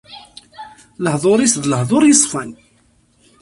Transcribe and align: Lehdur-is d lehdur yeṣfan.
Lehdur-is 1.03 1.53
d 1.61 1.63
lehdur 1.71 2.03
yeṣfan. 2.07 2.49